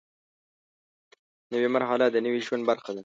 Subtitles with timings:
[1.53, 2.99] نوې مرحله د نوي ژوند برخه ده